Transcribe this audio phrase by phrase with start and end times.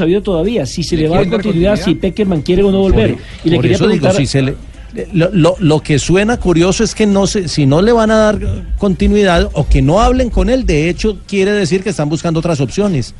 [0.00, 1.96] sabido todavía si se le, ¿Le va a dar continuidad, si?
[1.96, 3.16] Peckerman quiere o no volver.
[3.42, 4.54] y le Por quería eso digo, preguntar, si se le-
[5.12, 8.16] lo, lo- lo que suena curioso es que no se, si no le van a
[8.16, 8.38] dar
[8.78, 12.60] continuidad o que no hablen con él, de hecho quiere decir que están buscando otras
[12.60, 13.12] opciones.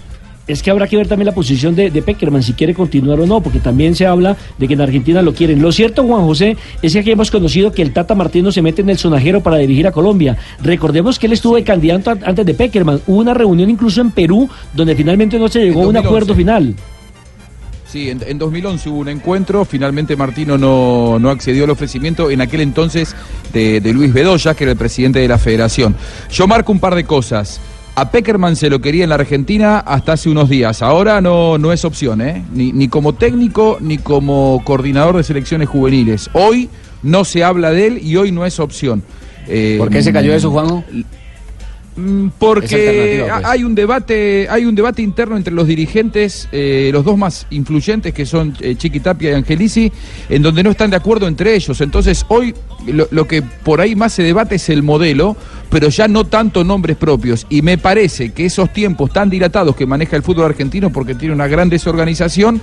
[0.49, 3.27] Es que habrá que ver también la posición de, de Peckerman, si quiere continuar o
[3.27, 5.63] no, porque también se habla de que en Argentina lo quieren.
[5.63, 8.83] Lo cierto, Juan José, es que aquí hemos conocido que el Tata Martino se mete
[8.83, 10.37] en el sonajero para dirigir a Colombia.
[10.63, 13.01] Recordemos que él estuvo de candidato antes de Peckerman.
[13.07, 16.09] Hubo una reunión incluso en Perú, donde finalmente no se llegó a un 2011.
[16.09, 16.75] acuerdo final.
[17.87, 22.43] Sí, en, en 2011 hubo un encuentro, finalmente Martino no, no accedió al ofrecimiento en
[22.43, 23.17] aquel entonces
[23.53, 25.97] de, de Luis Bedoya, que era el presidente de la federación.
[26.31, 27.61] Yo marco un par de cosas.
[28.01, 30.83] A Peckerman se lo quería en la Argentina hasta hace unos días.
[30.83, 32.45] Ahora no, no es opción, ¿eh?
[32.55, 36.31] Ni, ni como técnico ni como coordinador de selecciones juveniles.
[36.33, 36.69] Hoy
[37.03, 39.03] no se habla de él y hoy no es opción.
[39.49, 40.85] Eh, ¿Por qué se cayó eso, Juanjo?
[41.99, 43.45] Mm, Porque pues.
[43.45, 48.15] hay un debate, hay un debate interno entre los dirigentes, eh, los dos más influyentes
[48.15, 49.93] que son eh, Chiqui Tapia y Angelici,
[50.29, 51.81] en donde no están de acuerdo entre ellos.
[51.81, 52.55] Entonces hoy
[52.87, 55.37] lo, lo que por ahí más se debate es el modelo,
[55.71, 57.47] pero ya no tanto nombres propios.
[57.51, 61.35] Y me parece que esos tiempos tan dilatados que maneja el fútbol argentino, porque tiene
[61.35, 62.63] una gran desorganización,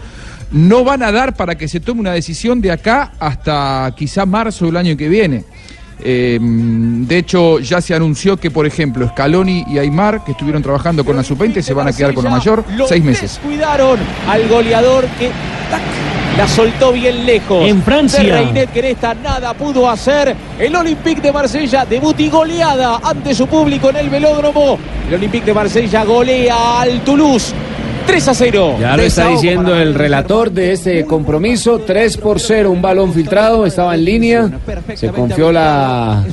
[0.52, 4.66] no van a dar para que se tome una decisión de acá hasta quizá marzo
[4.68, 5.44] del año que viene.
[6.02, 11.06] Eh, de hecho, ya se anunció que, por ejemplo, Scaloni y Aymar, que estuvieron trabajando
[11.06, 13.40] con la sub-20, se van a quedar con la mayor seis meses.
[13.42, 15.28] Descuidaron al goleador que
[15.70, 15.82] tac,
[16.38, 17.66] la soltó bien lejos.
[17.66, 18.22] En Francia.
[18.22, 20.36] De Reinet que en esta nada pudo hacer.
[20.60, 24.78] El Olympique de Marsella debut y goleada ante su público en el velódromo.
[25.08, 27.54] El Olympique de Marsella golea al Toulouse.
[28.08, 28.78] 3 a 0.
[28.80, 31.80] Ya lo está diciendo el relator de este compromiso.
[31.80, 34.52] 3 por 0, un balón filtrado, estaba en línea.
[34.96, 36.24] Se confió la,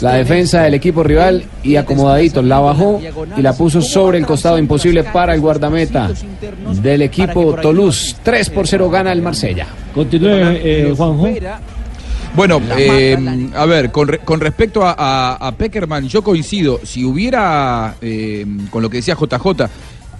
[0.00, 3.00] la defensa del equipo rival y acomodadito la bajó
[3.36, 6.10] y la puso sobre el costado imposible para el guardameta
[6.82, 8.16] del equipo Toulouse.
[8.22, 9.66] 3 por 0 gana el Marsella.
[9.94, 11.28] Continúe, eh, Juanjo.
[12.36, 13.16] Bueno, eh,
[13.54, 16.80] a ver, con, re- con respecto a, a- a Peckerman, yo coincido.
[16.82, 19.68] Si hubiera, eh, con lo que decía JJ,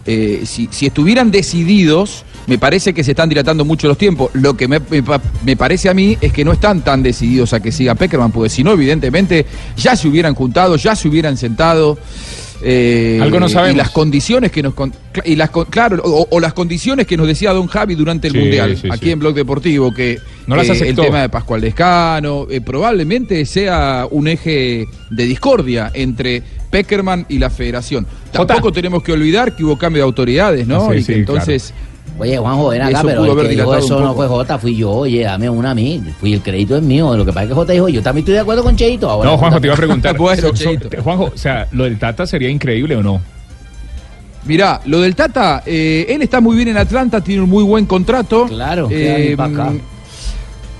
[0.06, 4.30] eh, si, si estuvieran decididos, me parece que se están dilatando mucho los tiempos.
[4.34, 7.52] Lo que me, me pa- me parece a mí es que no están tan decididos
[7.54, 11.36] a que siga Peckerman, porque si no, evidentemente, ya se hubieran juntado, ya se hubieran
[11.38, 11.98] sentado.
[12.62, 13.74] eh, Algo no sabemos.
[13.74, 14.74] Y las condiciones que nos.
[15.24, 18.38] y las, claro, o, o las condiciones que nos decía Don Javi durante el Sí,
[18.40, 19.10] Mundial, sí, aquí sí.
[19.12, 24.06] en Blog Deportivo, que No las eh, el tema de Pascual Descano, eh, probablemente sea
[24.10, 26.42] un eje de discordia entre
[26.74, 28.04] Peckerman y la federación.
[28.32, 30.90] Tampoco tenemos que olvidar que hubo cambio de autoridades, ¿no?
[30.90, 31.72] Sí, y sí, que entonces
[32.18, 34.90] Oye, Juanjo, ven acá, Eso pero el que dijo eso no fue Jota, fui yo.
[34.90, 36.00] Oye, dame una a mí.
[36.20, 37.16] Fui, el crédito es mío.
[37.16, 39.08] Lo que pasa es que Jota dijo, yo también estoy de acuerdo con Cheito.
[39.10, 40.16] Ahora, No, Juanjo, te iba a preguntar.
[40.18, 40.88] Bueno, So- so- Cheito.
[40.88, 43.20] te- Juanjo, o sea, lo del Tata sería increíble o no.
[44.44, 47.86] Mirá, lo del Tata, eh, él está muy bien en Atlanta, tiene un muy buen
[47.86, 48.46] contrato.
[48.46, 49.72] Claro, Eh, acá.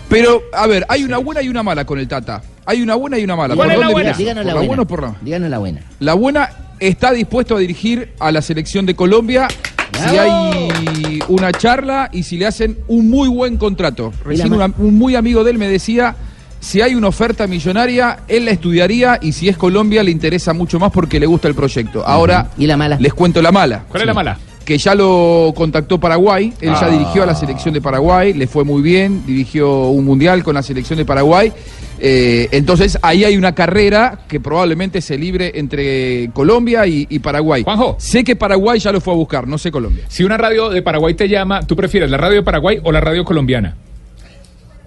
[0.09, 2.43] Pero, a ver, hay una buena y una mala con el Tata.
[2.67, 3.55] Hay una buena y una mala.
[3.55, 4.11] ¿Cuál ¿Por es la dónde buena?
[4.11, 4.19] empiezo?
[4.31, 4.67] Díganos ¿Por la buena.
[4.69, 5.81] buena o por la Díganos la buena.
[6.01, 9.49] La buena está dispuesto a dirigir a la selección de Colombia
[9.93, 14.13] si hay una charla y si le hacen un muy buen contrato.
[14.25, 16.17] Recién una- un muy amigo de él me decía,
[16.59, 20.79] si hay una oferta millonaria, él la estudiaría y si es Colombia le interesa mucho
[20.81, 22.03] más porque le gusta el proyecto.
[22.07, 22.97] Ahora ¿Y la mala?
[22.99, 24.39] les cuento la mala ¿Cuál es la mala?
[24.65, 26.91] que ya lo contactó Paraguay, él ya Ah.
[26.91, 30.63] dirigió a la selección de Paraguay, le fue muy bien, dirigió un mundial con la
[30.63, 31.53] selección de Paraguay.
[32.00, 37.62] Eh, entonces ahí hay una carrera que probablemente se libre entre Colombia y, y Paraguay.
[37.62, 37.97] Juanjo.
[37.99, 40.05] Sé que Paraguay ya lo fue a buscar, no sé Colombia.
[40.09, 43.00] Si una radio de Paraguay te llama, ¿tú prefieres la radio de Paraguay o la
[43.00, 43.77] radio colombiana?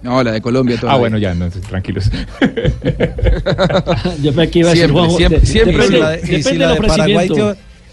[0.00, 0.94] No, la de Colombia todavía.
[0.96, 2.08] Ah, bueno, ya, entonces, tranquilos.
[4.22, 5.16] Yo pensé que iba a decir Siempre, Juanjo.
[5.18, 7.28] siempre, de- siempre depende, del Paraguay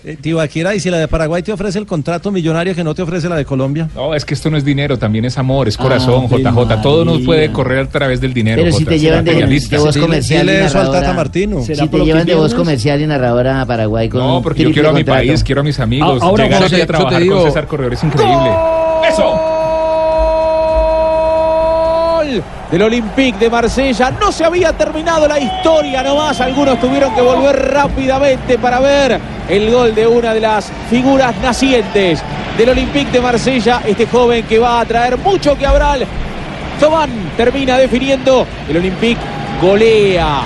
[0.05, 3.01] eh, Tibaquira, y si la de Paraguay te ofrece el contrato millonario que no te
[3.01, 3.89] ofrece la de Colombia.
[3.95, 6.81] No, es que esto no es dinero, también es amor, es corazón, Ave JJ.
[6.81, 8.61] Todo nos puede correr a través del dinero.
[8.63, 9.33] Pero si te llevan de-
[9.77, 11.13] voz Dile- comercial dile y eso al Tata narradora.
[11.13, 11.61] Martino.
[11.63, 14.71] ¿Será Si te llevan de voz comercial y narradora a Paraguay con No, porque yo
[14.71, 15.27] quiero a mi contrato.
[15.27, 16.19] país, quiero a mis amigos.
[16.21, 18.49] Ah, ahora, Llegar José, aquí yo a trabajar digo- con César Corredor es increíble.
[19.09, 19.51] ¡Eso!
[22.17, 24.11] Gol del Olympique de Marsella.
[24.11, 26.39] No se había terminado la historia nomás.
[26.41, 29.19] Algunos tuvieron que volver rápidamente para ver
[29.49, 32.21] el gol de una de las figuras nacientes
[32.57, 33.81] del Olympique de Marsella.
[33.85, 35.99] Este joven que va a traer mucho que hablar.
[36.79, 38.45] Tomán termina definiendo.
[38.67, 39.21] El Olympique
[39.61, 40.41] golea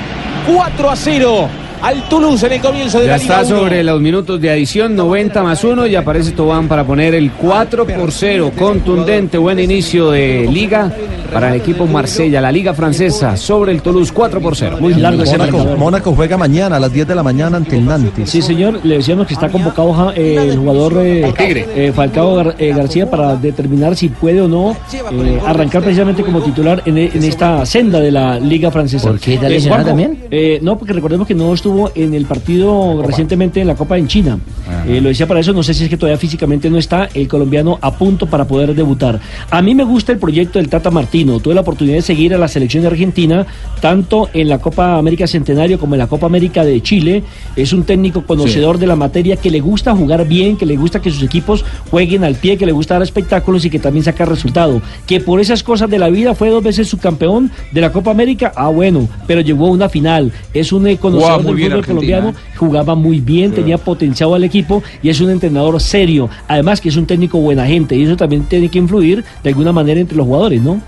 [0.47, 1.49] 4 a 0
[1.81, 3.61] al Toulouse en el comienzo de Ya la Liga está 1.
[3.61, 7.85] sobre los minutos de adición, 90 más 1 y aparece Tobán para poner el 4
[7.85, 8.51] por 0.
[8.57, 10.91] Contundente, buen inicio de liga
[11.31, 14.77] para el equipo Marsella, la liga francesa, sobre el Toulouse 4 por 0.
[14.79, 15.77] Muy largo ese Mónaco.
[15.77, 18.29] Mónaco juega mañana a las 10 de la mañana ante el Nantes.
[18.29, 21.67] Sí, señor, le decíamos que está convocado eh, el jugador eh, Tigre.
[21.75, 24.75] eh, Falcao Gar- eh, García para determinar si puede o no
[25.11, 29.07] eh, arrancar precisamente como titular en, en esta senda de la Liga Francesa.
[29.07, 29.35] ¿Por qué?
[29.35, 30.17] ¿Está lesionado también?
[30.31, 34.07] eh, no, porque recordemos que no estuvo en el partido recientemente en la Copa en
[34.07, 34.39] China.
[34.87, 37.27] Eh, lo decía para eso, no sé si es que todavía físicamente no está el
[37.27, 39.19] colombiano a punto para poder debutar.
[39.49, 41.39] A mí me gusta el proyecto del Tata Martino.
[41.39, 43.45] Tuve la oportunidad de seguir a la selección de Argentina,
[43.81, 47.23] tanto en la Copa América Centenario como en la Copa América de Chile.
[47.55, 51.01] Es un técnico conocedor de la materia que le gusta jugar bien, que le gusta
[51.01, 54.25] que sus equipos jueguen al pie, que le gusta dar espectáculos y que también saca
[54.25, 54.81] resultado.
[55.05, 58.51] Que por esas cosas de la vida fue dos veces subcampeón de la Copa América.
[58.55, 60.31] Ah, bueno, pero llegó a una final.
[60.53, 64.83] Es un eh, conocedor bien fútbol Argentina, colombiano, jugaba muy bien, tenía potenciado al equipo
[65.03, 66.29] y es un entrenador serio.
[66.47, 69.71] Además que es un técnico buena gente y eso también tiene que influir de alguna
[69.71, 70.81] manera entre los jugadores, ¿no?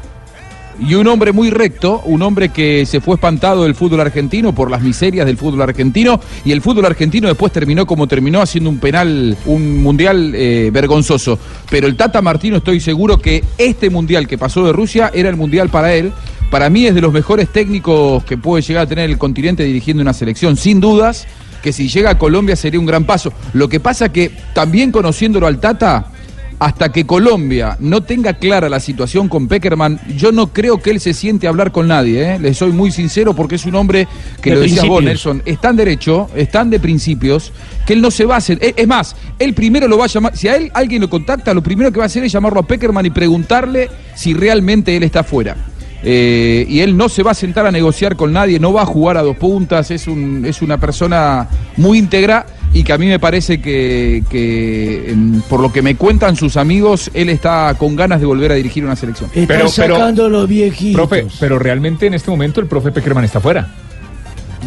[0.87, 4.71] Y un hombre muy recto, un hombre que se fue espantado del fútbol argentino por
[4.71, 8.79] las miserias del fútbol argentino y el fútbol argentino después terminó como terminó haciendo un
[8.79, 11.37] penal, un mundial eh, vergonzoso.
[11.69, 15.35] Pero el Tata Martino estoy seguro que este mundial que pasó de Rusia era el
[15.35, 16.11] mundial para él.
[16.51, 20.01] Para mí es de los mejores técnicos que puede llegar a tener el continente dirigiendo
[20.01, 21.25] una selección, sin dudas
[21.63, 23.31] que si llega a Colombia sería un gran paso.
[23.53, 26.07] Lo que pasa que también conociéndolo al Tata,
[26.59, 30.99] hasta que Colombia no tenga clara la situación con Peckerman, yo no creo que él
[30.99, 32.33] se siente a hablar con nadie.
[32.33, 32.39] ¿eh?
[32.39, 34.07] Le soy muy sincero porque es un hombre
[34.41, 35.01] que De lo decías vos.
[35.01, 37.53] Nelson, es tan derecho, es tan de principios,
[37.87, 38.59] que él no se va a hacer.
[38.61, 40.35] Es, es más, él primero lo va a llamar.
[40.35, 42.67] Si a él alguien lo contacta, lo primero que va a hacer es llamarlo a
[42.67, 45.70] Peckerman y preguntarle si realmente él está fuera.
[46.03, 48.85] Eh, y él no se va a sentar a negociar con nadie, no va a
[48.85, 53.05] jugar a dos puntas, es, un, es una persona muy íntegra y que a mí
[53.05, 55.15] me parece que, que,
[55.49, 58.83] por lo que me cuentan sus amigos, él está con ganas de volver a dirigir
[58.83, 59.29] una selección.
[59.33, 60.95] Pero, pero, los viejitos.
[60.95, 63.67] profe, pero realmente en este momento el profe Peckerman está fuera.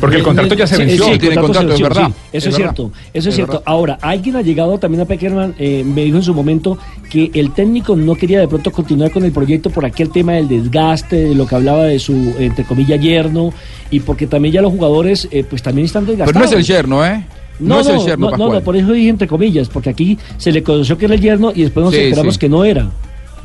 [0.00, 1.04] Porque el contrato ya se venció.
[1.04, 2.10] sí, tiene contrato es verdad.
[2.32, 3.62] eso Es cierto, eso es, cierto.
[3.64, 6.78] Ahora, alguien ha llegado también a Peckerman, eh, me dijo en su momento
[7.10, 10.48] que el técnico no quería de pronto continuar con el proyecto por aquel tema del
[10.48, 13.52] desgaste, de lo que hablaba de su, entre comillas, yerno,
[13.90, 16.32] y porque también ya los jugadores, eh, pues también están desgastados.
[16.32, 17.24] Pero no es el yerno, ¿eh?
[17.60, 20.50] No, es el yerno, no, no, no, por eso dije entre comillas, porque aquí se
[20.50, 22.40] le conoció que era el yerno y después nos Sí, enteramos sí.
[22.40, 22.90] que no era.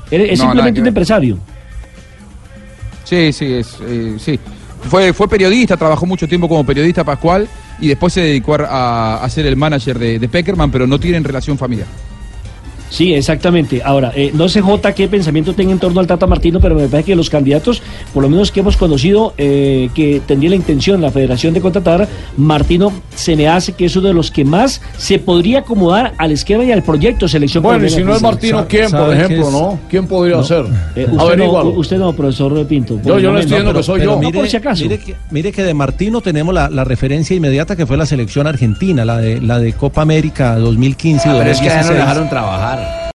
[0.09, 1.37] Es No, simplemente un empresario.
[3.03, 4.39] Sí, sí, es, eh, sí.
[4.87, 7.47] Fue, fue periodista, trabajó mucho tiempo como periodista Pascual
[7.79, 11.57] y después se dedicó a, ser el manager de, de Peckerman, pero no tienen relación
[11.57, 11.87] familiar.
[12.89, 13.81] Sí, exactamente.
[13.83, 16.87] Ahora, eh, no sé J qué pensamiento tenga en torno al Tata Martino, pero me
[16.87, 17.81] parece que los candidatos,
[18.13, 22.07] por lo menos que hemos conocido, eh, que tendría la intención la federación de contratar,
[22.37, 26.31] Martino se me hace que es uno de los que más se podría acomodar al
[26.31, 27.61] esquema y al proyecto selección.
[27.63, 29.79] Bueno, y si no es Martino, ¿quién, por ejemplo, es- no?
[29.89, 30.65] ¿Quién podría ser?
[30.95, 32.99] Eh, usted, no, usted no, profesor Pinto.
[33.03, 34.11] Yo- yo no estoy diciendo que soy yo.
[34.15, 34.81] No, Mire, por si acaso.
[34.83, 38.47] mire que, mire que de Martino tenemos la, la referencia inmediata que fue la selección
[38.47, 41.77] argentina, la de la de Copa América 2015 y Ah, pero es que ya no
[41.83, 41.89] 2016.
[41.89, 42.78] lo dejaron trabajar.